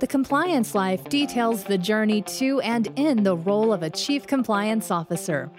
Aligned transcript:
The 0.00 0.06
Compliance 0.06 0.74
Life 0.74 1.04
details 1.10 1.62
the 1.62 1.76
journey 1.76 2.22
to 2.22 2.58
and 2.62 2.88
in 2.96 3.22
the 3.22 3.36
role 3.36 3.70
of 3.70 3.82
a 3.82 3.90
Chief 3.90 4.26
Compliance 4.26 4.90
Officer. 4.90 5.50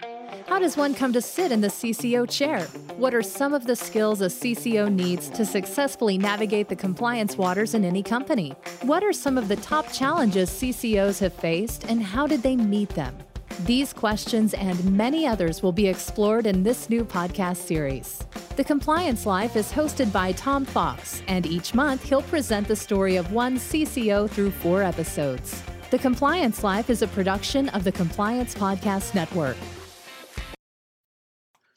How 0.48 0.58
does 0.58 0.76
one 0.76 0.94
come 0.94 1.12
to 1.12 1.22
sit 1.22 1.52
in 1.52 1.60
the 1.60 1.68
CCO 1.68 2.28
chair? 2.28 2.64
What 2.96 3.14
are 3.14 3.22
some 3.22 3.54
of 3.54 3.68
the 3.68 3.76
skills 3.76 4.20
a 4.20 4.26
CCO 4.26 4.92
needs 4.92 5.30
to 5.30 5.46
successfully 5.46 6.18
navigate 6.18 6.68
the 6.68 6.74
compliance 6.74 7.36
waters 7.36 7.74
in 7.74 7.84
any 7.84 8.02
company? 8.02 8.50
What 8.80 9.04
are 9.04 9.12
some 9.12 9.38
of 9.38 9.46
the 9.46 9.54
top 9.54 9.92
challenges 9.92 10.50
CCOs 10.50 11.20
have 11.20 11.34
faced 11.34 11.84
and 11.84 12.02
how 12.02 12.26
did 12.26 12.42
they 12.42 12.56
meet 12.56 12.88
them? 12.88 13.16
These 13.60 13.92
questions 13.92 14.54
and 14.54 14.84
many 14.96 15.24
others 15.24 15.62
will 15.62 15.70
be 15.70 15.86
explored 15.86 16.46
in 16.46 16.64
this 16.64 16.90
new 16.90 17.04
podcast 17.04 17.58
series. 17.58 18.26
The 18.54 18.64
Compliance 18.64 19.24
Life 19.24 19.56
is 19.56 19.72
hosted 19.72 20.12
by 20.12 20.32
Tom 20.32 20.66
Fox, 20.66 21.22
and 21.26 21.46
each 21.46 21.72
month 21.72 22.04
he'll 22.04 22.20
present 22.20 22.68
the 22.68 22.76
story 22.76 23.16
of 23.16 23.32
one 23.32 23.56
CCO 23.56 24.28
through 24.28 24.50
four 24.50 24.82
episodes. 24.82 25.62
The 25.90 25.98
Compliance 25.98 26.62
Life 26.62 26.90
is 26.90 27.00
a 27.00 27.06
production 27.06 27.70
of 27.70 27.82
the 27.82 27.92
Compliance 27.92 28.54
Podcast 28.54 29.14
Network. 29.14 29.56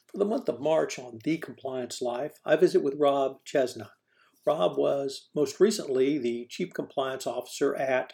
For 0.06 0.18
the 0.18 0.26
month 0.26 0.50
of 0.50 0.60
March 0.60 0.98
on 0.98 1.18
The 1.24 1.38
Compliance 1.38 2.02
Life, 2.02 2.40
I 2.44 2.56
visit 2.56 2.82
with 2.82 2.96
Rob 2.98 3.38
Chesnut. 3.46 3.88
Rob 4.44 4.76
was 4.76 5.30
most 5.34 5.58
recently 5.58 6.18
the 6.18 6.46
Chief 6.50 6.74
Compliance 6.74 7.26
Officer 7.26 7.74
at 7.74 8.12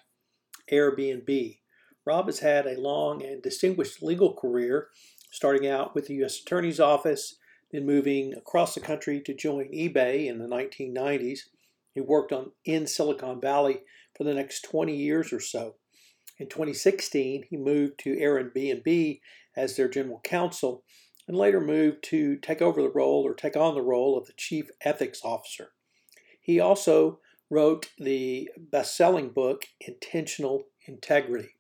Airbnb. 0.71 1.59
Rob 2.07 2.27
has 2.27 2.39
had 2.39 2.69
a 2.69 2.81
long 2.81 3.25
and 3.25 3.43
distinguished 3.43 4.05
legal 4.05 4.35
career, 4.35 4.87
starting 5.33 5.67
out 5.67 5.97
with 5.97 6.07
the 6.07 6.15
U.S. 6.15 6.41
Attorney's 6.41 6.79
Office, 6.79 7.39
then 7.73 7.87
moving 7.87 8.35
across 8.35 8.75
the 8.75 8.81
country 8.81 9.21
to 9.21 9.35
join 9.35 9.73
eBay 9.73 10.27
in 10.27 10.39
the 10.39 10.47
1990s. 10.47 11.41
He 11.95 12.01
worked 12.01 12.33
on 12.33 12.53
in 12.65 12.87
Silicon 12.87 13.41
Valley 13.41 13.81
for 14.17 14.25
the 14.25 14.35
next 14.35 14.63
20 14.63 14.95
years 14.95 15.33
or 15.33 15.41
so. 15.41 15.77
In 16.39 16.49
2016, 16.49 17.45
he 17.49 17.57
moved 17.57 17.99
to 18.01 18.17
Airbnb 18.17 19.21
as 19.57 19.77
their 19.77 19.89
general 19.89 20.21
counsel 20.25 20.85
and 21.29 21.37
later 21.37 21.61
moved 21.61 22.03
to 22.05 22.37
take 22.37 22.61
over 22.61 22.83
the 22.83 22.91
role 22.91 23.23
or 23.25 23.35
take 23.35 23.57
on 23.57 23.75
the 23.75 23.83
role 23.83 24.19
of 24.19 24.27
the 24.27 24.33
chief 24.37 24.71
ethics 24.83 25.21
officer. 25.25 25.73
He 26.41 26.59
also 26.59 27.21
wrote 27.51 27.91
the 27.99 28.51
best 28.57 28.97
selling 28.97 29.29
book, 29.29 29.67
Intentional 29.81 30.65
Integrity. 30.87 31.51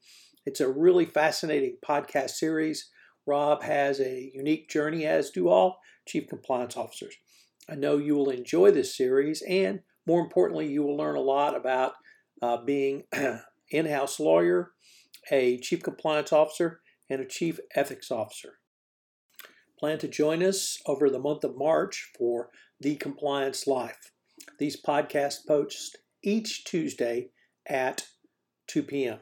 It's 0.45 0.61
a 0.61 0.71
really 0.71 1.05
fascinating 1.05 1.77
podcast 1.87 2.31
series. 2.31 2.91
Rob 3.27 3.63
has 3.63 4.01
a 4.01 4.31
unique 4.35 4.69
journey, 4.69 5.07
as 5.07 5.31
do 5.31 5.49
all 5.49 5.79
chief 6.07 6.29
compliance 6.29 6.77
officers. 6.77 7.15
I 7.69 7.77
know 7.77 7.99
you 7.99 8.17
will 8.17 8.31
enjoy 8.31 8.71
this 8.71 8.97
series, 8.97 9.43
and 9.43 9.81
more 10.07 10.21
importantly, 10.21 10.67
you 10.67 10.83
will 10.83 10.97
learn 10.97 11.17
a 11.17 11.21
lot 11.21 11.57
about 11.57 11.93
uh, 12.41 12.57
being 12.57 13.05
in 13.71 13.87
house 13.87 14.19
lawyer, 14.19 14.73
a 15.31 15.59
chief 15.59 15.83
compliance 15.83 16.33
officer, 16.33 16.81
and 17.09 17.21
a 17.21 17.27
chief 17.27 17.61
ethics 17.75 18.11
officer. 18.11 18.59
Plan 19.79 19.99
to 19.99 20.09
join 20.09 20.43
us 20.43 20.79
over 20.87 21.09
the 21.09 21.19
month 21.19 21.45
of 21.45 21.57
March 21.57 22.11
for 22.19 22.51
The 22.81 22.97
Compliance 22.97 23.67
Life. 23.67 24.13
These 24.59 24.83
podcasts 24.83 25.47
post 25.47 25.99
each 26.23 26.65
Tuesday 26.65 27.31
at 27.67 28.07
2 28.69 28.83
p.m. 28.85 29.19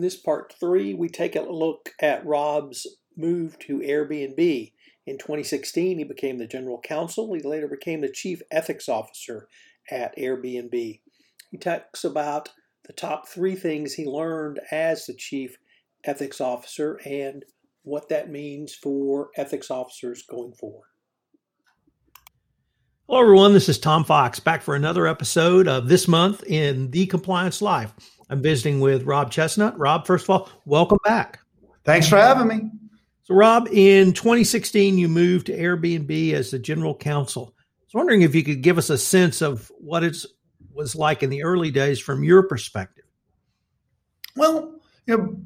In 0.00 0.02
this 0.02 0.16
part 0.16 0.54
three, 0.58 0.94
we 0.94 1.10
take 1.10 1.36
a 1.36 1.42
look 1.42 1.90
at 2.00 2.24
Rob's 2.24 2.86
move 3.18 3.58
to 3.58 3.80
Airbnb. 3.80 4.72
In 5.06 5.18
2016, 5.18 5.98
he 5.98 6.04
became 6.04 6.38
the 6.38 6.46
general 6.46 6.80
counsel. 6.80 7.34
He 7.34 7.42
later 7.42 7.68
became 7.68 8.00
the 8.00 8.08
chief 8.08 8.40
ethics 8.50 8.88
officer 8.88 9.46
at 9.90 10.16
Airbnb. 10.16 11.00
He 11.50 11.58
talks 11.58 12.02
about 12.02 12.48
the 12.86 12.94
top 12.94 13.28
three 13.28 13.54
things 13.54 13.92
he 13.92 14.06
learned 14.06 14.60
as 14.70 15.04
the 15.04 15.12
chief 15.12 15.58
ethics 16.02 16.40
officer 16.40 16.98
and 17.04 17.44
what 17.82 18.08
that 18.08 18.30
means 18.30 18.74
for 18.74 19.28
ethics 19.36 19.70
officers 19.70 20.22
going 20.22 20.54
forward. 20.54 20.88
Hello, 23.06 23.20
everyone. 23.20 23.52
This 23.52 23.68
is 23.68 23.78
Tom 23.78 24.04
Fox 24.04 24.40
back 24.40 24.62
for 24.62 24.74
another 24.74 25.06
episode 25.06 25.68
of 25.68 25.88
this 25.88 26.08
month 26.08 26.42
in 26.44 26.90
The 26.90 27.04
Compliance 27.04 27.60
Life. 27.60 27.92
I'm 28.30 28.40
visiting 28.40 28.78
with 28.78 29.02
Rob 29.02 29.32
Chesnut. 29.32 29.74
Rob, 29.76 30.06
first 30.06 30.24
of 30.24 30.30
all, 30.30 30.48
welcome 30.64 30.98
back. 31.04 31.40
Thanks 31.84 32.08
for 32.08 32.16
having 32.16 32.46
me. 32.46 32.70
So, 33.24 33.34
Rob, 33.34 33.68
in 33.72 34.12
2016, 34.12 34.96
you 34.96 35.08
moved 35.08 35.46
to 35.46 35.58
Airbnb 35.58 36.32
as 36.32 36.52
the 36.52 36.58
general 36.60 36.94
counsel. 36.94 37.54
I 37.58 37.62
was 37.86 37.94
wondering 37.94 38.22
if 38.22 38.34
you 38.36 38.44
could 38.44 38.62
give 38.62 38.78
us 38.78 38.88
a 38.88 38.96
sense 38.96 39.42
of 39.42 39.70
what 39.78 40.04
it 40.04 40.16
was 40.72 40.94
like 40.94 41.24
in 41.24 41.30
the 41.30 41.42
early 41.42 41.72
days 41.72 41.98
from 41.98 42.22
your 42.22 42.44
perspective. 42.44 43.04
Well, 44.36 44.80
you 45.06 45.16
know, 45.16 45.36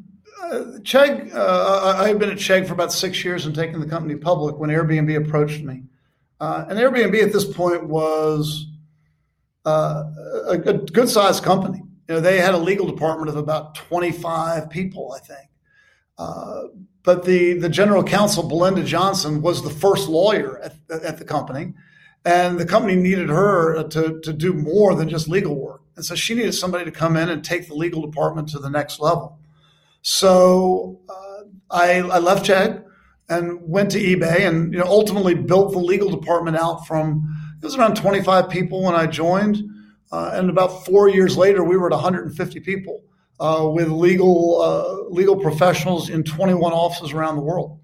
uh, 0.42 0.78
Chegg, 0.80 1.34
uh, 1.34 1.94
I 1.96 2.08
had 2.08 2.18
been 2.18 2.28
at 2.28 2.36
Chegg 2.36 2.66
for 2.66 2.74
about 2.74 2.92
six 2.92 3.24
years 3.24 3.46
and 3.46 3.54
taking 3.54 3.80
the 3.80 3.86
company 3.86 4.14
public 4.14 4.58
when 4.58 4.68
Airbnb 4.68 5.26
approached 5.26 5.62
me. 5.62 5.84
Uh, 6.38 6.66
and 6.68 6.78
Airbnb 6.78 7.22
at 7.22 7.32
this 7.32 7.46
point 7.46 7.86
was 7.86 8.66
uh, 9.64 10.04
a, 10.48 10.60
a 10.66 10.74
good 10.74 11.08
sized 11.08 11.42
company 11.42 11.83
you 12.08 12.14
know, 12.14 12.20
they 12.20 12.40
had 12.40 12.54
a 12.54 12.58
legal 12.58 12.86
department 12.86 13.30
of 13.30 13.36
about 13.36 13.74
25 13.74 14.68
people, 14.70 15.12
I 15.12 15.18
think. 15.20 15.48
Uh, 16.18 16.62
but 17.02 17.24
the, 17.24 17.54
the 17.54 17.68
general 17.68 18.02
counsel, 18.02 18.48
Belinda 18.48 18.84
Johnson, 18.84 19.42
was 19.42 19.62
the 19.62 19.70
first 19.70 20.08
lawyer 20.08 20.58
at, 20.60 20.74
at 20.90 21.18
the 21.18 21.24
company. 21.24 21.74
And 22.24 22.58
the 22.58 22.66
company 22.66 22.96
needed 22.96 23.28
her 23.28 23.82
to, 23.88 24.20
to 24.20 24.32
do 24.32 24.54
more 24.54 24.94
than 24.94 25.08
just 25.08 25.28
legal 25.28 25.54
work. 25.54 25.82
And 25.96 26.04
so 26.04 26.14
she 26.14 26.34
needed 26.34 26.52
somebody 26.52 26.84
to 26.84 26.90
come 26.90 27.16
in 27.16 27.28
and 27.28 27.44
take 27.44 27.68
the 27.68 27.74
legal 27.74 28.02
department 28.02 28.48
to 28.50 28.58
the 28.58 28.70
next 28.70 29.00
level. 29.00 29.38
So 30.02 31.00
uh, 31.08 31.44
I, 31.70 31.98
I 32.00 32.18
left 32.18 32.46
Chegg 32.46 32.82
and 33.28 33.60
went 33.62 33.90
to 33.92 33.98
eBay 33.98 34.46
and 34.46 34.72
you 34.72 34.78
know, 34.78 34.86
ultimately 34.86 35.34
built 35.34 35.72
the 35.72 35.78
legal 35.78 36.10
department 36.10 36.56
out 36.56 36.86
from, 36.86 37.56
it 37.60 37.64
was 37.64 37.76
around 37.76 37.96
25 37.96 38.48
people 38.48 38.82
when 38.82 38.94
I 38.94 39.06
joined 39.06 39.62
uh, 40.14 40.30
and 40.34 40.48
about 40.48 40.84
four 40.84 41.08
years 41.08 41.36
later, 41.36 41.64
we 41.64 41.76
were 41.76 41.88
at 41.88 41.92
150 41.92 42.60
people 42.60 43.02
uh, 43.40 43.68
with 43.68 43.88
legal 43.88 44.60
uh, 44.60 45.12
legal 45.12 45.34
professionals 45.34 46.08
in 46.08 46.22
21 46.22 46.72
offices 46.72 47.12
around 47.12 47.34
the 47.34 47.42
world. 47.42 47.80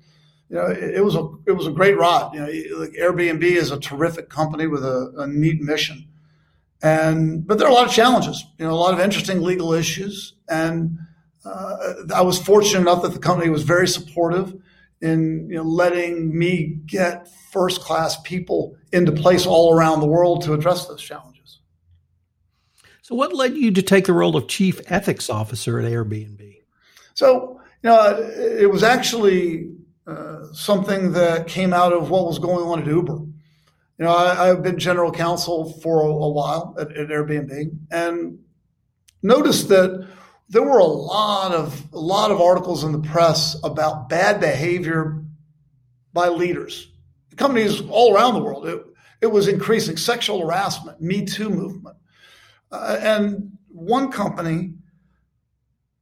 You 0.48 0.56
know, 0.56 0.66
it, 0.66 0.94
it 0.98 1.04
was 1.04 1.16
a 1.16 1.28
it 1.48 1.52
was 1.52 1.66
a 1.66 1.72
great 1.72 1.98
ride. 1.98 2.30
You 2.34 2.41
know, 2.41 2.78
like 2.78 2.92
Airbnb 2.92 3.42
is 3.42 3.72
a 3.72 3.80
terrific 3.80 4.28
company 4.28 4.68
with 4.68 4.84
a, 4.84 5.12
a 5.16 5.26
neat 5.26 5.60
mission, 5.60 6.06
and 6.84 7.44
but 7.44 7.58
there 7.58 7.66
are 7.66 7.72
a 7.72 7.74
lot 7.74 7.88
of 7.88 7.92
challenges. 7.92 8.44
You 8.58 8.64
know, 8.64 8.72
a 8.72 8.82
lot 8.86 8.94
of 8.94 9.00
interesting 9.00 9.42
legal 9.42 9.72
issues, 9.72 10.34
and 10.48 10.98
uh, 11.44 11.94
I 12.14 12.20
was 12.20 12.41
fortunate 12.41 12.82
enough 12.82 13.02
that 13.02 13.12
the 13.12 13.18
company 13.18 13.50
was 13.50 13.64
very 13.64 13.88
supportive 13.88 14.54
in 15.00 15.48
you 15.50 15.56
know, 15.56 15.64
letting 15.64 16.38
me 16.38 16.78
get 16.86 17.26
first 17.50 17.80
class 17.80 18.20
people 18.20 18.76
into 18.92 19.10
place 19.10 19.47
all 19.47 19.74
around 19.74 19.98
the 19.98 20.06
world 20.06 20.42
to 20.42 20.52
address 20.52 20.86
those 20.86 21.02
challenges. 21.02 21.39
So, 23.10 23.16
what 23.16 23.34
led 23.34 23.56
you 23.56 23.72
to 23.72 23.82
take 23.82 24.06
the 24.06 24.12
role 24.12 24.37
of 24.37 24.47
chief 24.47 24.81
ethics 24.87 25.28
officer 25.28 25.81
at 25.81 25.84
Airbnb? 25.84 26.59
So, 27.15 27.60
you 27.82 27.91
know, 27.91 28.16
it 28.37 28.71
was 28.71 28.84
actually 28.84 29.72
uh, 30.06 30.44
something 30.53 31.10
that 31.12 31.48
came 31.48 31.72
out 31.72 31.93
of 31.93 32.09
what 32.09 32.25
was 32.25 32.38
going 32.38 32.65
on 32.65 32.78
at 32.78 32.87
Uber. 32.87 33.15
You 33.15 33.34
know, 33.98 34.15
I, 34.15 34.47
have 34.47 34.62
been 34.62 34.78
general 34.78 35.10
counsel 35.10 35.72
for 35.81 36.03
a, 36.03 36.06
a 36.06 36.31
while 36.31 36.76
at, 36.78 36.97
at 36.97 37.09
Airbnb, 37.09 37.78
and 37.91 38.38
noticed 39.25 39.69
that 39.71 40.09
there 40.48 40.62
were 40.62 40.78
a 40.78 40.84
lot 40.84 41.53
of 41.53 41.92
a 41.92 41.98
lot 41.98 42.31
of 42.31 42.41
articles 42.41 42.84
in 42.84 42.92
the 42.92 43.00
press 43.00 43.56
about 43.65 44.09
bad 44.09 44.38
behavior 44.41 45.21
by 46.12 46.28
leaders, 46.28 46.88
companies 47.37 47.82
all 47.91 48.15
around 48.15 48.34
the 48.34 48.41
world. 48.41 48.69
It, 48.69 48.84
it 49.21 49.27
was 49.27 49.48
increasing 49.48 49.97
sexual 49.97 50.42
harassment, 50.42 51.01
Me 51.01 51.24
Too 51.24 51.51
movement. 51.51 51.97
Uh, 52.70 52.96
and 53.00 53.58
one 53.68 54.10
company 54.12 54.74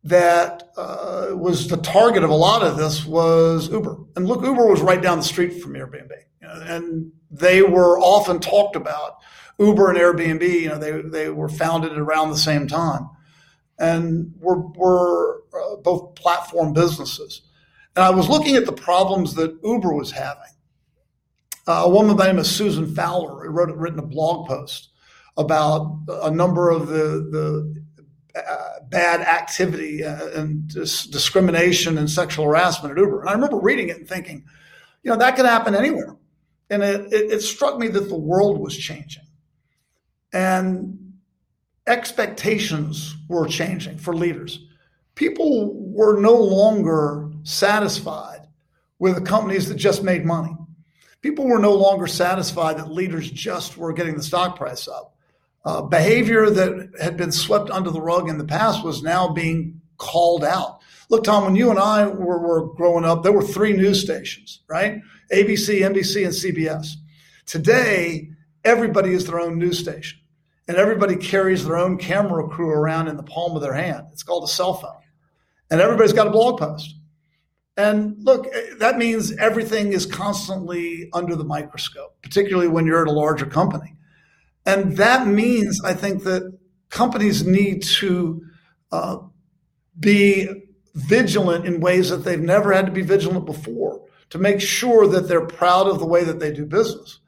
that 0.04 0.70
uh, 0.76 1.28
was 1.32 1.68
the 1.68 1.76
target 1.76 2.24
of 2.24 2.30
a 2.30 2.34
lot 2.34 2.62
of 2.62 2.76
this 2.76 3.04
was 3.04 3.70
Uber. 3.70 3.96
And 4.16 4.26
look, 4.26 4.42
Uber 4.42 4.66
was 4.66 4.80
right 4.80 5.00
down 5.00 5.18
the 5.18 5.24
street 5.24 5.62
from 5.62 5.74
Airbnb, 5.74 6.10
you 6.40 6.48
know, 6.48 6.60
and 6.66 7.12
they 7.30 7.62
were 7.62 7.98
often 7.98 8.40
talked 8.40 8.76
about. 8.76 9.16
Uber 9.58 9.90
and 9.90 9.98
Airbnb, 9.98 10.48
you 10.48 10.68
know, 10.68 10.78
they 10.78 11.02
they 11.02 11.30
were 11.30 11.48
founded 11.48 11.98
around 11.98 12.30
the 12.30 12.38
same 12.38 12.68
time, 12.68 13.08
and 13.78 14.32
were 14.38 14.60
were 14.60 15.42
uh, 15.52 15.76
both 15.76 16.14
platform 16.14 16.72
businesses. 16.72 17.42
And 17.96 18.04
I 18.04 18.10
was 18.10 18.28
looking 18.28 18.54
at 18.54 18.66
the 18.66 18.72
problems 18.72 19.34
that 19.34 19.58
Uber 19.64 19.92
was 19.92 20.12
having. 20.12 20.42
Uh, 21.66 21.82
a 21.84 21.88
woman 21.88 22.16
by 22.16 22.26
the 22.26 22.32
name 22.32 22.38
of 22.38 22.46
Susan 22.46 22.94
Fowler 22.94 23.50
wrote 23.50 23.74
written 23.76 23.98
a 23.98 24.06
blog 24.06 24.46
post 24.46 24.90
about 25.38 26.00
a 26.08 26.30
number 26.30 26.68
of 26.68 26.88
the, 26.88 27.28
the 27.30 27.84
uh, 28.36 28.80
bad 28.88 29.20
activity 29.20 30.04
uh, 30.04 30.28
and 30.34 30.68
dis- 30.68 31.06
discrimination 31.06 31.96
and 31.96 32.10
sexual 32.10 32.44
harassment 32.44 32.92
at 32.92 32.98
Uber. 32.98 33.20
And 33.20 33.30
I 33.30 33.32
remember 33.32 33.58
reading 33.58 33.88
it 33.88 33.98
and 33.98 34.08
thinking, 34.08 34.44
you 35.02 35.10
know, 35.10 35.16
that 35.16 35.36
could 35.36 35.46
happen 35.46 35.74
anywhere. 35.74 36.16
And 36.70 36.82
it, 36.82 37.12
it, 37.12 37.32
it 37.32 37.40
struck 37.40 37.78
me 37.78 37.88
that 37.88 38.08
the 38.08 38.16
world 38.16 38.58
was 38.58 38.76
changing. 38.76 39.22
And 40.32 41.14
expectations 41.86 43.16
were 43.28 43.48
changing 43.48 43.96
for 43.98 44.14
leaders. 44.14 44.66
People 45.14 45.74
were 45.74 46.20
no 46.20 46.34
longer 46.34 47.30
satisfied 47.44 48.46
with 48.98 49.14
the 49.14 49.20
companies 49.20 49.68
that 49.68 49.76
just 49.76 50.02
made 50.02 50.24
money. 50.24 50.54
People 51.22 51.46
were 51.46 51.58
no 51.58 51.74
longer 51.74 52.06
satisfied 52.06 52.78
that 52.78 52.92
leaders 52.92 53.30
just 53.30 53.76
were 53.76 53.92
getting 53.92 54.16
the 54.16 54.22
stock 54.22 54.56
price 54.56 54.86
up. 54.86 55.16
Uh, 55.68 55.82
behavior 55.82 56.48
that 56.48 56.90
had 56.98 57.14
been 57.18 57.30
swept 57.30 57.68
under 57.68 57.90
the 57.90 58.00
rug 58.00 58.30
in 58.30 58.38
the 58.38 58.44
past 58.44 58.82
was 58.82 59.02
now 59.02 59.28
being 59.28 59.78
called 59.98 60.42
out. 60.42 60.80
Look, 61.10 61.24
Tom, 61.24 61.44
when 61.44 61.56
you 61.56 61.68
and 61.68 61.78
I 61.78 62.06
were, 62.06 62.38
were 62.38 62.72
growing 62.72 63.04
up, 63.04 63.22
there 63.22 63.32
were 63.32 63.42
three 63.42 63.74
news 63.74 64.00
stations, 64.00 64.62
right? 64.66 64.98
ABC, 65.30 65.82
NBC, 65.82 66.24
and 66.24 66.32
CBS. 66.32 66.92
Today, 67.44 68.30
everybody 68.64 69.12
is 69.12 69.26
their 69.26 69.38
own 69.38 69.58
news 69.58 69.78
station, 69.78 70.18
and 70.68 70.78
everybody 70.78 71.16
carries 71.16 71.66
their 71.66 71.76
own 71.76 71.98
camera 71.98 72.48
crew 72.48 72.70
around 72.70 73.08
in 73.08 73.18
the 73.18 73.22
palm 73.22 73.54
of 73.54 73.60
their 73.60 73.74
hand. 73.74 74.06
It's 74.10 74.22
called 74.22 74.44
a 74.44 74.48
cell 74.48 74.72
phone. 74.72 75.02
And 75.70 75.82
everybody's 75.82 76.14
got 76.14 76.28
a 76.28 76.30
blog 76.30 76.58
post. 76.58 76.96
And 77.76 78.16
look, 78.24 78.46
that 78.78 78.96
means 78.96 79.36
everything 79.36 79.92
is 79.92 80.06
constantly 80.06 81.10
under 81.12 81.36
the 81.36 81.44
microscope, 81.44 82.16
particularly 82.22 82.68
when 82.68 82.86
you're 82.86 83.02
at 83.02 83.08
a 83.08 83.12
larger 83.12 83.44
company. 83.44 83.97
And 84.68 84.98
that 84.98 85.26
means, 85.26 85.80
I 85.82 85.94
think, 85.94 86.24
that 86.24 86.42
companies 86.90 87.46
need 87.46 87.82
to 88.00 88.42
uh, 88.92 89.16
be 89.98 90.46
vigilant 90.94 91.64
in 91.64 91.80
ways 91.80 92.10
that 92.10 92.18
they've 92.18 92.38
never 92.38 92.72
had 92.72 92.84
to 92.84 92.92
be 92.92 93.00
vigilant 93.00 93.46
before 93.46 94.02
to 94.28 94.38
make 94.38 94.60
sure 94.60 95.06
that 95.06 95.22
they're 95.22 95.46
proud 95.46 95.86
of 95.86 95.98
the 95.98 96.06
way 96.06 96.22
that 96.22 96.38
they 96.38 96.52
do 96.52 96.66
business. 96.66 97.20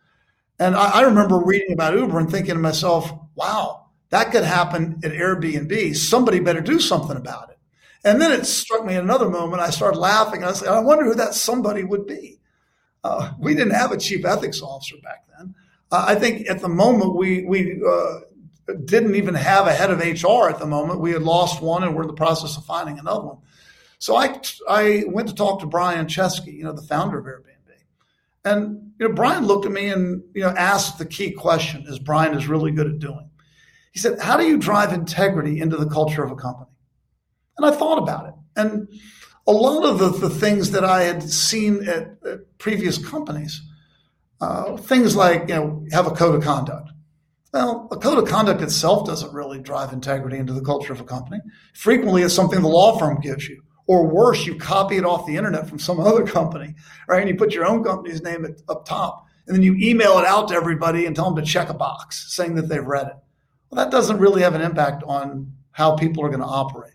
And 0.59 0.77
I, 0.77 0.99
I 0.99 1.01
remember 1.01 1.41
reading 1.43 1.73
about 1.73 1.97
Uber 1.97 2.19
and 2.19 2.31
thinking 2.31 2.57
to 2.57 2.61
myself, 2.61 3.11
wow, 3.35 3.87
that 4.11 4.33
could 4.33 4.45
happen 4.45 5.01
at 5.03 5.13
Airbnb. 5.13 5.97
Somebody 5.97 6.41
better 6.41 6.61
do 6.61 6.79
something 6.79 7.17
about 7.17 7.49
it. 7.49 7.59
And 8.05 8.21
then 8.21 8.33
it 8.33 8.45
struck 8.45 8.85
me 8.85 8.97
in 8.97 9.01
another 9.01 9.31
moment. 9.31 9.63
I 9.63 9.71
started 9.71 9.99
laughing. 9.99 10.45
I 10.45 10.53
said, 10.53 10.69
I 10.69 10.81
wonder 10.81 11.05
who 11.05 11.15
that 11.15 11.33
somebody 11.33 11.85
would 11.85 12.07
be. 12.07 12.39
Uh, 13.03 13.33
we 13.39 13.55
didn't 13.55 13.73
have 13.73 13.93
a 13.93 13.97
chief 13.97 14.27
ethics 14.27 14.61
officer 14.61 14.97
back 15.03 15.25
then. 15.39 15.55
I 15.93 16.15
think 16.15 16.49
at 16.49 16.61
the 16.61 16.69
moment 16.69 17.17
we 17.17 17.45
we 17.45 17.83
uh, 17.87 18.21
didn't 18.85 19.17
even 19.17 19.35
have 19.35 19.67
a 19.67 19.73
head 19.73 19.91
of 19.91 19.99
HR 19.99 20.49
at 20.49 20.59
the 20.59 20.67
moment. 20.67 21.01
We 21.01 21.13
had 21.13 21.23
lost 21.23 21.61
one, 21.61 21.83
and 21.83 21.95
we're 21.95 22.03
in 22.03 22.09
the 22.09 22.15
process 22.15 22.57
of 22.57 22.65
finding 22.65 22.99
another 22.99 23.25
one. 23.25 23.39
So 23.99 24.17
I 24.17 24.41
I 24.69 25.05
went 25.09 25.29
to 25.29 25.35
talk 25.35 25.61
to 25.61 25.67
Brian 25.67 26.07
Chesky, 26.07 26.55
you 26.55 26.65
know, 26.65 26.73
the 26.73 26.83
founder 26.83 27.19
of 27.19 27.27
Airbnb, 27.27 27.75
and 28.45 28.93
you 28.99 29.09
know 29.09 29.15
Brian 29.15 29.47
looked 29.47 29.67
at 29.67 29.73
me 29.73 29.89
and 29.89 30.23
you 30.35 30.43
know 30.43 30.51
asked 30.51 30.99
the 30.99 31.07
key 31.07 31.33
question, 31.33 31.85
as 31.89 31.99
Brian 31.99 32.35
is 32.35 32.47
really 32.47 32.71
good 32.71 32.87
at 32.87 32.99
doing. 32.99 33.29
He 33.93 33.99
said, 33.99 34.21
"How 34.21 34.37
do 34.37 34.47
you 34.47 34.59
drive 34.59 34.93
integrity 34.93 35.61
into 35.61 35.77
the 35.77 35.89
culture 35.89 36.23
of 36.23 36.31
a 36.31 36.37
company?" 36.37 36.71
And 37.57 37.67
I 37.67 37.77
thought 37.77 37.99
about 37.99 38.29
it, 38.29 38.35
and 38.57 38.89
a 39.47 39.53
lot 39.53 39.85
of 39.85 39.99
the, 39.99 40.29
the 40.29 40.31
things 40.31 40.71
that 40.71 40.85
I 40.85 41.03
had 41.03 41.23
seen 41.23 41.89
at, 41.89 42.17
at 42.25 42.59
previous 42.59 42.99
companies 42.99 43.61
uh, 44.41 44.77
things 44.77 45.15
like, 45.17 45.49
you 45.49 45.55
know, 45.55 45.85
have 45.93 46.07
a 46.07 46.11
code 46.11 46.35
of 46.35 46.43
conduct. 46.43 46.91
Well, 47.53 47.89
a 47.91 47.97
code 47.97 48.19
of 48.19 48.29
conduct 48.29 48.63
itself 48.63 49.07
doesn't 49.07 49.33
really 49.33 49.59
drive 49.59 49.93
integrity 49.93 50.39
into 50.39 50.53
the 50.53 50.63
culture 50.63 50.93
of 50.93 51.01
a 51.01 51.05
company. 51.05 51.41
Frequently, 51.75 52.23
it's 52.23 52.35
something 52.35 52.63
the 52.63 52.69
law 52.69 52.97
firm 52.97 53.21
gives 53.21 53.49
you. 53.49 53.63
Or 53.87 54.07
worse, 54.07 54.47
you 54.47 54.55
copy 54.55 54.99
it 54.99 55.05
off 55.05 55.27
the 55.27 55.37
internet 55.37 55.69
from 55.69 55.81
some 55.81 55.99
other 56.01 56.25
company, 56.25 56.75
right? 57.09 57.21
And 57.21 57.29
you 57.29 57.37
put 57.37 57.53
your 57.53 57.67
own 57.67 57.83
company's 57.83 58.23
name 58.23 58.45
at, 58.45 58.63
up 58.69 58.87
top. 58.87 59.27
And 59.47 59.57
then 59.57 59.65
you 59.65 59.75
email 59.81 60.19
it 60.19 60.27
out 60.27 60.49
to 60.49 60.55
everybody 60.55 61.07
and 61.07 61.17
tell 61.17 61.33
them 61.33 61.45
to 61.45 61.51
check 61.51 61.71
a 61.71 61.75
box 61.75 62.33
saying 62.33 62.55
that 62.55 62.69
they've 62.69 62.85
read 62.85 63.09
it. 63.09 63.17
Well, 63.69 63.85
that 63.85 63.91
doesn't 63.91 64.19
really 64.19 64.43
have 64.43 64.55
an 64.55 64.61
impact 64.61 65.03
on 65.05 65.53
how 65.73 65.97
people 65.97 66.25
are 66.25 66.29
going 66.29 66.41
to 66.41 66.47
operate. 66.47 66.95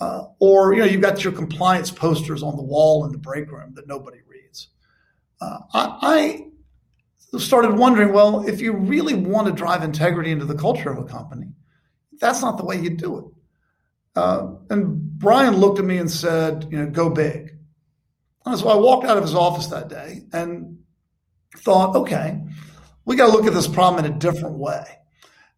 Uh, 0.00 0.24
or, 0.40 0.72
you 0.72 0.80
know, 0.80 0.86
you've 0.86 1.02
got 1.02 1.22
your 1.22 1.32
compliance 1.32 1.90
posters 1.90 2.42
on 2.42 2.56
the 2.56 2.62
wall 2.62 3.04
in 3.04 3.12
the 3.12 3.18
break 3.18 3.50
room 3.50 3.74
that 3.74 3.86
nobody 3.86 4.18
reads. 4.26 4.68
Uh, 5.40 5.58
I, 5.72 6.46
started 7.38 7.76
wondering 7.76 8.12
well, 8.12 8.46
if 8.46 8.60
you 8.60 8.72
really 8.72 9.14
want 9.14 9.46
to 9.46 9.52
drive 9.52 9.82
integrity 9.82 10.30
into 10.30 10.44
the 10.44 10.54
culture 10.54 10.90
of 10.90 10.98
a 10.98 11.04
company, 11.04 11.48
that's 12.20 12.42
not 12.42 12.58
the 12.58 12.64
way 12.64 12.80
you 12.80 12.90
do 12.90 13.18
it. 13.18 13.24
Uh, 14.16 14.54
and 14.70 15.18
Brian 15.18 15.56
looked 15.56 15.78
at 15.78 15.84
me 15.84 15.98
and 15.98 16.10
said, 16.10 16.68
you 16.70 16.78
know, 16.78 16.86
go 16.86 17.10
big. 17.10 17.50
And 18.46 18.58
so 18.58 18.68
I 18.68 18.76
walked 18.76 19.06
out 19.06 19.16
of 19.16 19.22
his 19.22 19.34
office 19.34 19.66
that 19.68 19.88
day 19.88 20.22
and 20.32 20.78
thought, 21.56 21.96
okay, 21.96 22.40
we 23.04 23.16
got 23.16 23.26
to 23.26 23.32
look 23.32 23.46
at 23.46 23.54
this 23.54 23.66
problem 23.66 24.04
in 24.04 24.12
a 24.12 24.18
different 24.18 24.58
way. 24.58 24.84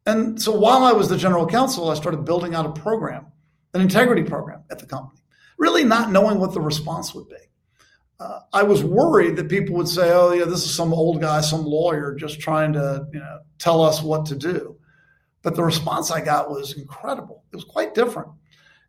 And 0.06 0.40
so 0.40 0.52
while 0.52 0.84
I 0.84 0.93
was 0.93 1.08
the 1.08 1.17
general 1.17 1.46
counsel, 1.46 1.90
I 1.90 1.94
started 1.94 2.25
building 2.25 2.55
out 2.55 2.64
a 2.64 2.81
program, 2.81 3.26
an 3.75 3.81
integrity 3.81 4.23
program 4.23 4.62
at 4.70 4.78
the 4.78 4.87
company, 4.87 5.20
really 5.58 5.84
not 5.84 6.12
knowing 6.12 6.38
what 6.38 6.55
the 6.55 6.61
response 6.61 7.14
would 7.14 7.28
be 7.28 7.37
uh, 8.18 8.40
I 8.52 8.62
was 8.62 8.82
worried 8.82 9.36
that 9.36 9.48
people 9.48 9.76
would 9.76 9.88
say, 9.88 10.12
"Oh, 10.12 10.32
yeah, 10.32 10.44
this 10.44 10.64
is 10.64 10.74
some 10.74 10.94
old 10.94 11.20
guy, 11.20 11.40
some 11.40 11.64
lawyer, 11.64 12.14
just 12.14 12.40
trying 12.40 12.72
to, 12.72 13.06
you 13.12 13.20
know, 13.20 13.40
tell 13.58 13.82
us 13.82 14.02
what 14.02 14.24
to 14.26 14.36
do." 14.36 14.76
But 15.42 15.54
the 15.54 15.62
response 15.62 16.10
I 16.10 16.20
got 16.22 16.50
was 16.50 16.76
incredible. 16.76 17.44
It 17.52 17.56
was 17.56 17.64
quite 17.64 17.94
different. 17.94 18.28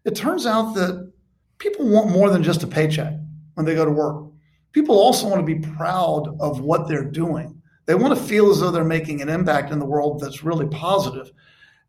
It 0.06 0.16
turns 0.16 0.46
out 0.46 0.74
that 0.76 1.12
people 1.58 1.88
want 1.90 2.10
more 2.10 2.30
than 2.30 2.42
just 2.42 2.64
a 2.64 2.68
paycheck 2.68 3.14
when 3.56 3.66
they 3.66 3.76
go 3.76 3.86
to 3.86 3.92
work. 3.92 4.26
People 4.72 4.98
also 4.98 5.28
want 5.28 5.46
to 5.46 5.56
be 5.56 5.68
proud 5.76 6.40
of 6.40 6.62
what 6.62 6.88
they're 6.88 7.04
doing. 7.04 7.62
They 7.86 7.96
want 7.96 8.18
to 8.18 8.24
feel 8.24 8.50
as 8.50 8.60
though 8.60 8.72
they're 8.72 8.84
making 8.84 9.22
an 9.22 9.30
impact 9.30 9.72
in 9.72 9.80
the 9.80 9.86
world 9.86 10.20
that's 10.20 10.44
really 10.44 10.68
positive, 10.68 11.32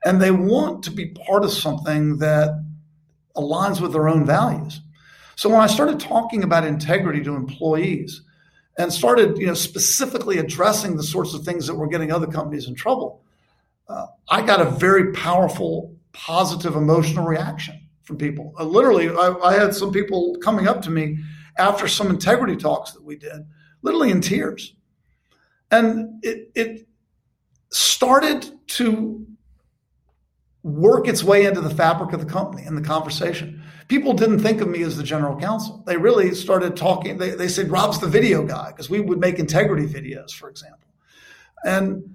and 0.05 0.20
they 0.20 0.31
want 0.31 0.82
to 0.85 0.90
be 0.90 1.06
part 1.06 1.44
of 1.44 1.52
something 1.52 2.19
that 2.19 2.64
aligns 3.37 3.81
with 3.81 3.93
their 3.93 4.08
own 4.08 4.25
values. 4.25 4.81
So 5.38 5.49
when 5.49 5.61
I 5.61 5.69
started 5.69 6.00
talking 6.00 6.43
about 6.43 6.64
integrity 6.64 7.23
to 7.23 7.37
employees 7.37 8.23
and 8.76 8.93
started, 8.93 9.38
you 9.38 9.46
know, 9.46 9.55
specifically 9.55 10.38
addressing 10.38 10.96
the 10.96 11.02
sorts 11.05 11.32
of 11.32 11.44
things 11.44 11.69
that 11.69 11.76
were 11.76 11.87
getting 11.87 12.11
other 12.11 12.26
companies 12.26 12.67
in 12.67 12.75
trouble, 12.75 13.23
uh, 13.88 14.06
I 14.29 14.43
got 14.43 14.61
a 14.61 14.64
very 14.64 15.12
powerful, 15.12 15.94
positive 16.12 16.75
emotional 16.75 17.25
reaction 17.25 17.81
from 18.02 18.17
people. 18.17 18.52
Uh, 18.58 18.64
literally, 18.64 19.11
I, 19.11 19.32
I 19.44 19.52
had 19.55 19.76
some 19.76 19.93
people 19.93 20.37
coming 20.43 20.67
up 20.67 20.82
to 20.82 20.90
me 20.90 21.19
after 21.56 21.87
some 21.87 22.11
integrity 22.11 22.56
talks 22.56 22.90
that 22.90 23.05
we 23.05 23.14
did, 23.14 23.46
literally 23.82 24.11
in 24.11 24.20
tears. 24.20 24.75
And 25.70 26.19
it, 26.25 26.50
it 26.56 26.88
started 27.70 28.50
to 28.71 29.25
work 30.62 31.09
its 31.09 31.23
way 31.23 31.47
into 31.47 31.61
the 31.61 31.71
fabric 31.71 32.12
of 32.12 32.21
the 32.21 32.27
company 32.27 32.65
and 32.65 32.77
the 32.77 32.83
conversation 32.83 33.62
people 33.88 34.12
didn't 34.12 34.41
think 34.41 34.61
of 34.61 34.69
me 34.69 34.83
as 34.83 34.97
the 34.97 35.03
general 35.03 35.37
counsel. 35.37 35.83
They 35.87 35.97
really 35.97 36.35
started 36.35 36.77
talking. 36.77 37.19
They, 37.19 37.31
they 37.31 37.49
said, 37.49 37.71
Rob's 37.71 37.99
the 37.99 38.07
video 38.07 38.45
guy, 38.45 38.69
because 38.69 38.88
we 38.88 39.00
would 39.00 39.19
make 39.19 39.38
integrity 39.38 39.87
videos, 39.87 40.33
for 40.33 40.49
example. 40.49 40.79
And 41.65 42.15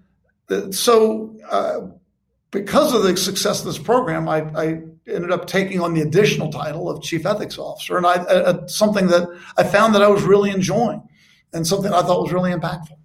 so, 0.72 1.36
uh, 1.50 1.88
because 2.52 2.94
of 2.94 3.04
the 3.04 3.18
success 3.18 3.60
of 3.60 3.66
this 3.66 3.80
program, 3.80 4.30
I, 4.30 4.44
I, 4.56 4.82
ended 5.06 5.32
up 5.32 5.48
taking 5.48 5.82
on 5.82 5.94
the 5.94 6.00
additional 6.00 6.50
title 6.50 6.90
of 6.90 7.02
chief 7.02 7.26
ethics 7.26 7.58
officer, 7.58 7.98
and 7.98 8.06
I, 8.06 8.14
uh, 8.14 8.68
something 8.68 9.08
that 9.08 9.28
I 9.58 9.64
found 9.64 9.94
that 9.96 10.02
I 10.02 10.08
was 10.08 10.24
really 10.24 10.50
enjoying, 10.50 11.02
and 11.52 11.68
something 11.68 11.92
I 11.92 12.04
thought 12.04 12.24
was 12.24 12.32
really 12.32 12.52
impactful. 12.52 12.96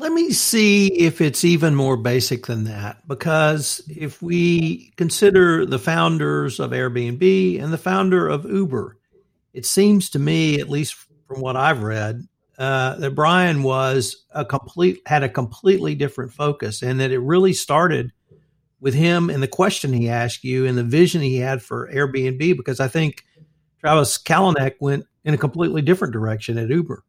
Let 0.00 0.12
me 0.12 0.32
see 0.32 0.86
if 0.86 1.20
it's 1.20 1.44
even 1.44 1.74
more 1.74 1.98
basic 1.98 2.46
than 2.46 2.64
that. 2.64 3.06
Because 3.06 3.82
if 3.86 4.22
we 4.22 4.94
consider 4.96 5.66
the 5.66 5.78
founders 5.78 6.58
of 6.58 6.70
Airbnb 6.70 7.62
and 7.62 7.70
the 7.70 7.76
founder 7.76 8.26
of 8.26 8.50
Uber, 8.50 8.96
it 9.52 9.66
seems 9.66 10.08
to 10.10 10.18
me, 10.18 10.58
at 10.58 10.70
least 10.70 10.94
from 11.28 11.42
what 11.42 11.54
I've 11.54 11.82
read, 11.82 12.26
uh, 12.56 12.94
that 12.94 13.14
Brian 13.14 13.62
was 13.62 14.24
a 14.30 14.42
complete 14.42 15.02
had 15.04 15.22
a 15.22 15.28
completely 15.28 15.94
different 15.94 16.32
focus, 16.32 16.80
and 16.80 16.98
that 16.98 17.10
it 17.10 17.18
really 17.18 17.52
started 17.52 18.10
with 18.80 18.94
him 18.94 19.28
and 19.28 19.42
the 19.42 19.48
question 19.48 19.92
he 19.92 20.08
asked 20.08 20.44
you 20.44 20.64
and 20.64 20.78
the 20.78 20.82
vision 20.82 21.20
he 21.20 21.36
had 21.36 21.60
for 21.62 21.90
Airbnb. 21.92 22.56
Because 22.56 22.80
I 22.80 22.88
think 22.88 23.26
Travis 23.80 24.16
Kalanick 24.16 24.76
went 24.80 25.04
in 25.24 25.34
a 25.34 25.38
completely 25.38 25.82
different 25.82 26.14
direction 26.14 26.56
at 26.56 26.70
Uber. 26.70 27.04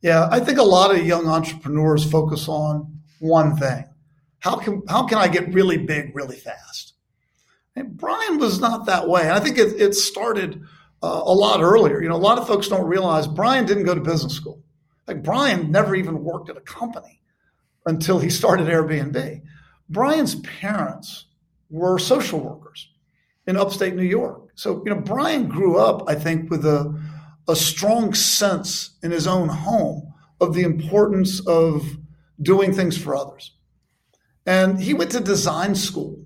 Yeah, 0.00 0.28
I 0.30 0.40
think 0.40 0.58
a 0.58 0.64
lot 0.64 0.94
of 0.94 1.04
young 1.04 1.26
entrepreneurs 1.26 2.08
focus 2.08 2.48
on 2.48 3.00
one 3.18 3.56
thing. 3.56 3.84
How 4.38 4.56
can 4.56 4.82
how 4.88 5.06
can 5.06 5.18
I 5.18 5.28
get 5.28 5.52
really 5.52 5.78
big 5.78 6.14
really 6.14 6.36
fast? 6.36 6.94
And 7.74 7.96
Brian 7.96 8.38
was 8.38 8.60
not 8.60 8.86
that 8.86 9.08
way. 9.08 9.30
I 9.30 9.40
think 9.40 9.58
it, 9.58 9.80
it 9.80 9.94
started 9.94 10.62
uh, 11.02 11.22
a 11.24 11.32
lot 11.32 11.60
earlier. 11.60 12.02
You 12.02 12.08
know, 12.08 12.16
a 12.16 12.18
lot 12.18 12.38
of 12.38 12.46
folks 12.46 12.68
don't 12.68 12.86
realize 12.86 13.26
Brian 13.26 13.66
didn't 13.66 13.84
go 13.84 13.94
to 13.94 14.00
business 14.00 14.34
school. 14.34 14.62
Like 15.06 15.22
Brian 15.22 15.70
never 15.70 15.94
even 15.94 16.22
worked 16.22 16.50
at 16.50 16.56
a 16.56 16.60
company 16.60 17.20
until 17.86 18.18
he 18.18 18.30
started 18.30 18.68
Airbnb. 18.68 19.42
Brian's 19.88 20.36
parents 20.36 21.26
were 21.70 21.98
social 21.98 22.40
workers 22.40 22.90
in 23.46 23.56
upstate 23.56 23.94
New 23.94 24.02
York. 24.02 24.50
So, 24.54 24.82
you 24.84 24.94
know, 24.94 25.00
Brian 25.00 25.48
grew 25.48 25.78
up, 25.78 26.08
I 26.08 26.14
think, 26.14 26.50
with 26.50 26.66
a 26.66 27.00
a 27.48 27.56
strong 27.56 28.14
sense 28.14 28.90
in 29.02 29.10
his 29.10 29.26
own 29.26 29.48
home 29.48 30.12
of 30.40 30.54
the 30.54 30.62
importance 30.62 31.40
of 31.46 31.96
doing 32.40 32.72
things 32.72 32.96
for 32.96 33.16
others. 33.16 33.56
And 34.46 34.80
he 34.80 34.94
went 34.94 35.10
to 35.12 35.20
design 35.20 35.74
school. 35.74 36.24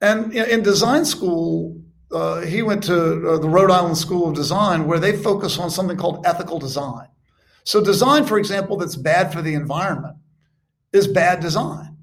And 0.00 0.34
in 0.34 0.62
design 0.62 1.04
school, 1.04 1.80
uh, 2.12 2.42
he 2.42 2.62
went 2.62 2.84
to 2.84 3.28
uh, 3.28 3.38
the 3.38 3.48
Rhode 3.48 3.70
Island 3.70 3.96
School 3.96 4.28
of 4.28 4.34
Design, 4.34 4.86
where 4.86 4.98
they 4.98 5.16
focus 5.16 5.58
on 5.58 5.70
something 5.70 5.96
called 5.96 6.26
ethical 6.26 6.58
design. 6.58 7.08
So, 7.64 7.82
design, 7.82 8.24
for 8.24 8.38
example, 8.38 8.76
that's 8.76 8.96
bad 8.96 9.32
for 9.32 9.40
the 9.40 9.54
environment 9.54 10.16
is 10.92 11.08
bad 11.08 11.40
design. 11.40 11.96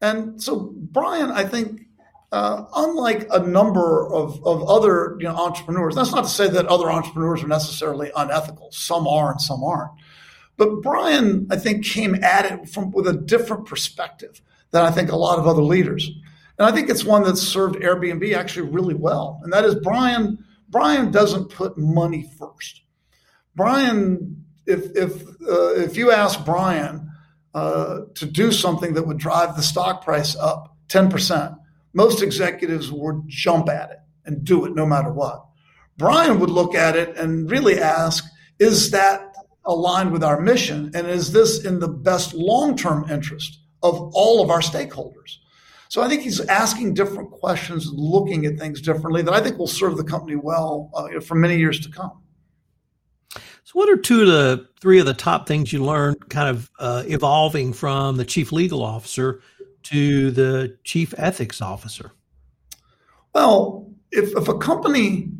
And 0.00 0.40
so, 0.42 0.72
Brian, 0.76 1.30
I 1.30 1.44
think, 1.44 1.80
uh, 2.34 2.66
unlike 2.74 3.28
a 3.30 3.38
number 3.38 4.12
of, 4.12 4.44
of 4.44 4.68
other 4.68 5.16
you 5.20 5.24
know, 5.24 5.36
entrepreneurs, 5.36 5.94
that's 5.94 6.10
not 6.10 6.24
to 6.24 6.28
say 6.28 6.48
that 6.48 6.66
other 6.66 6.90
entrepreneurs 6.90 7.44
are 7.44 7.46
necessarily 7.46 8.10
unethical. 8.16 8.72
Some 8.72 9.06
are 9.06 9.30
and 9.30 9.40
some 9.40 9.62
aren't. 9.62 9.92
But 10.56 10.82
Brian, 10.82 11.46
I 11.52 11.56
think, 11.56 11.84
came 11.84 12.16
at 12.24 12.46
it 12.46 12.68
from 12.68 12.90
with 12.90 13.06
a 13.06 13.12
different 13.12 13.66
perspective 13.66 14.42
than 14.72 14.82
I 14.82 14.90
think 14.90 15.12
a 15.12 15.16
lot 15.16 15.38
of 15.38 15.46
other 15.46 15.62
leaders. 15.62 16.10
And 16.58 16.66
I 16.66 16.72
think 16.72 16.90
it's 16.90 17.04
one 17.04 17.22
that's 17.22 17.40
served 17.40 17.76
Airbnb 17.76 18.34
actually 18.34 18.68
really 18.68 18.94
well. 18.94 19.40
And 19.44 19.52
that 19.52 19.64
is 19.64 19.76
Brian, 19.76 20.44
Brian 20.68 21.12
doesn't 21.12 21.50
put 21.50 21.78
money 21.78 22.28
first. 22.36 22.82
Brian, 23.54 24.44
if 24.66 24.90
if 24.96 25.22
uh, 25.48 25.74
if 25.74 25.96
you 25.96 26.10
ask 26.10 26.44
Brian 26.44 27.12
uh, 27.54 28.00
to 28.16 28.26
do 28.26 28.50
something 28.50 28.94
that 28.94 29.06
would 29.06 29.18
drive 29.18 29.54
the 29.54 29.62
stock 29.62 30.04
price 30.04 30.34
up 30.34 30.76
10%, 30.88 31.58
most 31.94 32.22
executives 32.22 32.92
would 32.92 33.22
jump 33.26 33.68
at 33.68 33.90
it 33.90 33.98
and 34.26 34.44
do 34.44 34.64
it 34.64 34.74
no 34.74 34.84
matter 34.84 35.12
what. 35.12 35.44
Brian 35.96 36.40
would 36.40 36.50
look 36.50 36.74
at 36.74 36.96
it 36.96 37.16
and 37.16 37.50
really 37.50 37.78
ask, 37.78 38.24
is 38.58 38.90
that 38.90 39.34
aligned 39.64 40.12
with 40.12 40.24
our 40.24 40.40
mission? 40.40 40.90
And 40.94 41.06
is 41.06 41.32
this 41.32 41.64
in 41.64 41.78
the 41.78 41.88
best 41.88 42.34
long 42.34 42.76
term 42.76 43.08
interest 43.10 43.60
of 43.82 44.10
all 44.14 44.42
of 44.42 44.50
our 44.50 44.60
stakeholders? 44.60 45.38
So 45.88 46.02
I 46.02 46.08
think 46.08 46.22
he's 46.22 46.40
asking 46.40 46.94
different 46.94 47.30
questions, 47.30 47.86
and 47.86 47.96
looking 47.96 48.46
at 48.46 48.58
things 48.58 48.80
differently 48.80 49.22
that 49.22 49.32
I 49.32 49.40
think 49.40 49.58
will 49.58 49.68
serve 49.68 49.96
the 49.96 50.04
company 50.04 50.34
well 50.34 50.90
uh, 50.94 51.20
for 51.20 51.36
many 51.36 51.56
years 51.56 51.78
to 51.80 51.90
come. 51.90 52.20
So, 53.64 53.72
what 53.74 53.88
are 53.88 53.96
two 53.96 54.22
of 54.22 54.26
the 54.26 54.68
three 54.80 54.98
of 54.98 55.06
the 55.06 55.14
top 55.14 55.46
things 55.46 55.72
you 55.72 55.84
learned 55.84 56.28
kind 56.30 56.48
of 56.48 56.70
uh, 56.78 57.04
evolving 57.06 57.72
from 57.72 58.16
the 58.16 58.24
chief 58.24 58.50
legal 58.50 58.82
officer 58.82 59.40
to 59.84 60.30
the 60.30 60.78
chief 60.84 61.14
ethics 61.16 61.60
officer? 61.60 62.12
Well, 63.34 63.90
if, 64.10 64.36
if 64.36 64.48
a 64.48 64.58
company 64.58 65.30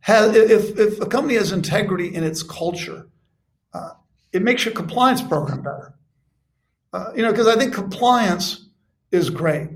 has 0.00 0.34
if, 0.34 0.78
if 0.78 1.00
a 1.00 1.06
company 1.06 1.34
has 1.34 1.52
integrity 1.52 2.14
in 2.14 2.24
its 2.24 2.42
culture, 2.42 3.08
uh, 3.74 3.90
it 4.32 4.42
makes 4.42 4.64
your 4.64 4.74
compliance 4.74 5.22
program 5.22 5.62
better. 5.62 5.94
Uh, 6.92 7.12
you 7.14 7.22
know, 7.22 7.30
because 7.30 7.46
I 7.46 7.56
think 7.56 7.74
compliance 7.74 8.68
is 9.12 9.30
great 9.30 9.70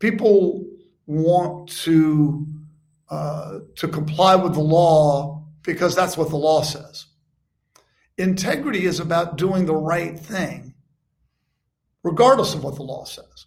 people 0.00 0.64
want 1.06 1.68
to 1.68 2.44
uh, 3.08 3.60
to 3.76 3.86
comply 3.86 4.34
with 4.34 4.54
the 4.54 4.60
law 4.60 5.44
because 5.62 5.94
that's 5.94 6.16
what 6.16 6.30
the 6.30 6.36
law 6.36 6.62
says. 6.62 7.06
Integrity 8.18 8.84
is 8.84 8.98
about 9.00 9.36
doing 9.36 9.66
the 9.66 9.74
right 9.74 10.18
thing, 10.18 10.74
regardless 12.02 12.54
of 12.54 12.64
what 12.64 12.76
the 12.76 12.82
law 12.82 13.04
says. 13.04 13.46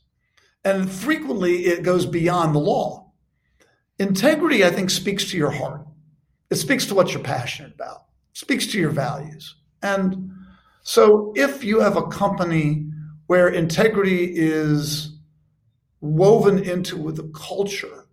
And 0.65 0.89
frequently 0.89 1.65
it 1.65 1.83
goes 1.83 2.05
beyond 2.05 2.55
the 2.55 2.59
law. 2.59 3.11
Integrity, 3.99 4.63
I 4.65 4.69
think, 4.69 4.89
speaks 4.89 5.29
to 5.31 5.37
your 5.37 5.51
heart. 5.51 5.85
It 6.49 6.55
speaks 6.55 6.85
to 6.87 6.95
what 6.95 7.13
you're 7.13 7.23
passionate 7.23 7.73
about, 7.73 8.05
it 8.31 8.37
speaks 8.37 8.67
to 8.67 8.79
your 8.79 8.91
values. 8.91 9.55
And 9.81 10.31
so 10.83 11.33
if 11.35 11.63
you 11.63 11.79
have 11.79 11.97
a 11.97 12.07
company 12.07 12.87
where 13.27 13.47
integrity 13.49 14.33
is 14.35 15.17
woven 16.01 16.59
into 16.59 17.11
the 17.11 17.23
culture, 17.33 18.05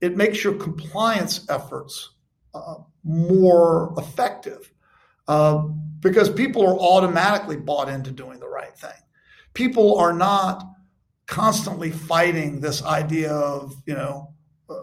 it 0.00 0.16
makes 0.16 0.42
your 0.42 0.54
compliance 0.54 1.46
efforts 1.48 2.10
uh, 2.54 2.74
more 3.04 3.94
effective 3.98 4.72
uh, 5.28 5.58
because 6.00 6.30
people 6.30 6.66
are 6.66 6.78
automatically 6.78 7.56
bought 7.56 7.88
into 7.88 8.10
doing 8.10 8.38
the 8.40 8.48
right 8.48 8.76
thing. 8.76 8.90
People 9.54 9.98
are 9.98 10.12
not 10.12 10.64
constantly 11.32 11.90
fighting 11.90 12.60
this 12.60 12.84
idea 12.84 13.32
of, 13.32 13.74
you 13.86 13.94
know, 13.94 14.34
uh, 14.68 14.74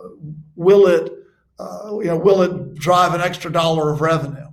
will 0.55 0.87
it, 0.87 1.13
uh, 1.59 1.91
you 1.99 2.05
know, 2.05 2.17
will 2.17 2.41
it 2.41 2.73
drive 2.73 3.13
an 3.13 3.21
extra 3.21 3.51
dollar 3.51 3.93
of 3.93 4.01
revenue? 4.01 4.47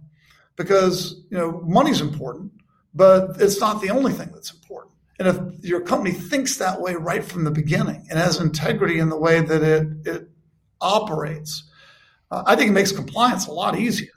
Because, 0.57 1.23
you 1.31 1.39
know, 1.39 1.63
money's 1.65 2.03
important, 2.03 2.53
but 2.95 3.41
it's 3.41 3.61
not 3.61 3.81
the 3.81 3.89
only 3.89 4.13
thing 4.13 4.29
that's 4.35 4.53
important. 4.53 4.93
And 5.19 5.29
if 5.29 5.65
your 5.65 5.81
company 5.81 6.13
thinks 6.13 6.59
that 6.59 6.79
way 6.79 6.97
right 6.97 7.25
from 7.25 7.45
the 7.45 7.51
beginning 7.51 8.07
and 8.11 8.19
has 8.19 8.41
integrity 8.41 8.99
in 8.99 9.09
the 9.09 9.17
way 9.17 9.41
that 9.41 9.63
it, 9.63 10.07
it 10.07 10.29
operates, 10.83 11.65
uh, 12.31 12.43
I 12.45 12.57
think 12.57 12.73
it 12.73 12.75
makes 12.75 12.93
compliance 12.93 13.47
a 13.47 13.53
lot 13.53 13.79
easier. 13.79 14.11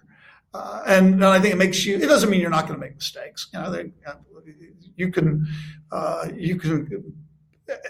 Uh, 0.54 0.84
and, 0.86 1.14
and, 1.14 1.26
I 1.26 1.40
think 1.40 1.54
it 1.54 1.58
makes 1.58 1.86
you, 1.86 1.96
it 1.96 2.08
doesn't 2.08 2.30
mean 2.30 2.42
you're 2.42 2.50
not 2.50 2.68
going 2.68 2.78
to 2.78 2.86
make 2.86 2.96
mistakes. 2.96 3.48
You 3.54 3.60
know, 3.60 3.72
they, 3.72 3.92
you 4.98 5.12
can, 5.12 5.48
uh, 5.92 6.28
you 6.36 6.58
can, 6.58 7.16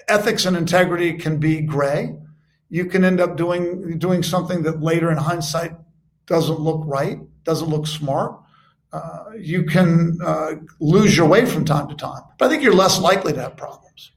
ethics 0.07 0.45
and 0.45 0.57
integrity 0.57 1.13
can 1.13 1.37
be 1.37 1.61
gray. 1.61 2.15
You 2.69 2.85
can 2.85 3.03
end 3.03 3.19
up 3.19 3.37
doing, 3.37 3.97
doing 3.97 4.23
something 4.23 4.63
that 4.63 4.81
later 4.81 5.11
in 5.11 5.17
hindsight 5.17 5.73
doesn't 6.25 6.59
look 6.59 6.83
right, 6.85 7.19
doesn't 7.43 7.69
look 7.69 7.87
smart 7.87 8.39
uh, 8.91 9.25
you 9.37 9.63
can 9.63 10.17
uh, 10.23 10.53
lose 10.79 11.15
your 11.15 11.27
way 11.27 11.45
from 11.45 11.65
time 11.65 11.87
to 11.89 11.95
time. 11.95 12.23
But 12.37 12.47
I 12.47 12.49
think 12.49 12.63
you're 12.63 12.73
less 12.73 12.99
likely 12.99 13.33
to 13.33 13.41
have 13.41 13.55
problems. 13.55 14.11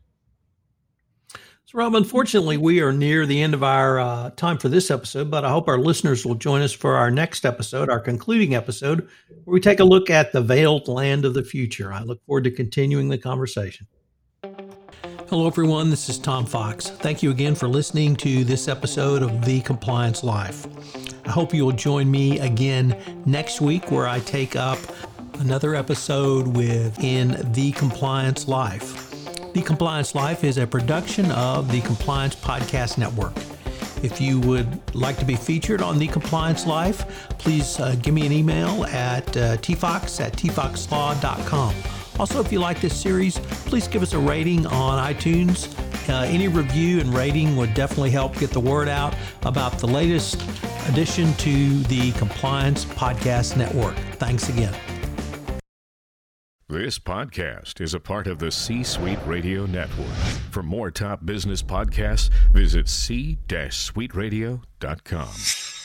So, 1.64 1.78
Rob, 1.78 1.94
unfortunately, 1.94 2.56
we 2.56 2.80
are 2.80 2.92
near 2.92 3.26
the 3.26 3.42
end 3.42 3.54
of 3.54 3.62
our 3.62 4.00
uh, 4.00 4.30
time 4.30 4.58
for 4.58 4.68
this 4.68 4.90
episode, 4.90 5.30
but 5.30 5.44
I 5.44 5.50
hope 5.50 5.68
our 5.68 5.78
listeners 5.78 6.24
will 6.24 6.34
join 6.34 6.62
us 6.62 6.72
for 6.72 6.96
our 6.96 7.10
next 7.10 7.44
episode, 7.44 7.88
our 7.90 8.00
concluding 8.00 8.54
episode, 8.54 9.08
where 9.44 9.54
we 9.54 9.60
take 9.60 9.80
a 9.80 9.84
look 9.84 10.10
at 10.10 10.32
the 10.32 10.42
veiled 10.42 10.88
land 10.88 11.24
of 11.24 11.34
the 11.34 11.44
future. 11.44 11.92
I 11.92 12.02
look 12.02 12.22
forward 12.26 12.44
to 12.44 12.50
continuing 12.50 13.08
the 13.08 13.18
conversation. 13.18 13.86
Hello, 15.02 15.48
everyone. 15.48 15.90
This 15.90 16.08
is 16.08 16.18
Tom 16.18 16.46
Fox. 16.46 16.88
Thank 16.88 17.24
you 17.24 17.32
again 17.32 17.56
for 17.56 17.66
listening 17.66 18.14
to 18.16 18.44
this 18.44 18.68
episode 18.68 19.22
of 19.22 19.44
The 19.44 19.60
Compliance 19.62 20.22
Life. 20.22 20.66
I 21.26 21.30
hope 21.30 21.52
you'll 21.52 21.72
join 21.72 22.08
me 22.08 22.38
again 22.38 22.96
next 23.26 23.60
week 23.60 23.90
where 23.90 24.06
I 24.06 24.20
take 24.20 24.54
up 24.54 24.78
another 25.40 25.74
episode 25.74 26.46
with 26.46 27.02
In 27.02 27.36
the 27.52 27.72
Compliance 27.72 28.46
Life. 28.46 29.10
The 29.54 29.62
Compliance 29.62 30.14
Life 30.14 30.44
is 30.44 30.58
a 30.58 30.66
production 30.68 31.32
of 31.32 31.72
the 31.72 31.80
Compliance 31.80 32.36
Podcast 32.36 32.96
Network. 32.96 33.34
If 34.04 34.20
you 34.20 34.38
would 34.40 34.94
like 34.94 35.16
to 35.18 35.24
be 35.24 35.34
featured 35.34 35.82
on 35.82 35.98
The 35.98 36.06
Compliance 36.06 36.64
Life, 36.64 37.28
please 37.38 37.80
uh, 37.80 37.96
give 38.02 38.14
me 38.14 38.24
an 38.26 38.32
email 38.32 38.84
at 38.86 39.28
uh, 39.36 39.56
tfox 39.56 40.20
at 40.20 40.34
tfoxlaw.com. 40.34 42.01
Also, 42.18 42.40
if 42.40 42.52
you 42.52 42.60
like 42.60 42.80
this 42.80 43.00
series, 43.00 43.38
please 43.38 43.88
give 43.88 44.02
us 44.02 44.12
a 44.12 44.18
rating 44.18 44.66
on 44.66 45.14
iTunes. 45.14 45.68
Uh, 46.08 46.24
any 46.26 46.48
review 46.48 47.00
and 47.00 47.14
rating 47.14 47.56
would 47.56 47.72
definitely 47.74 48.10
help 48.10 48.36
get 48.38 48.50
the 48.50 48.60
word 48.60 48.88
out 48.88 49.14
about 49.42 49.78
the 49.78 49.86
latest 49.86 50.42
addition 50.88 51.32
to 51.34 51.78
the 51.84 52.10
Compliance 52.12 52.84
Podcast 52.84 53.56
Network. 53.56 53.94
Thanks 54.16 54.48
again. 54.48 54.74
This 56.68 56.98
podcast 56.98 57.80
is 57.82 57.92
a 57.92 58.00
part 58.00 58.26
of 58.26 58.38
the 58.38 58.50
C 58.50 58.82
Suite 58.82 59.18
Radio 59.26 59.66
Network. 59.66 60.06
For 60.50 60.62
more 60.62 60.90
top 60.90 61.26
business 61.26 61.62
podcasts, 61.62 62.30
visit 62.50 62.88
c-suiteradio.com. 62.88 65.81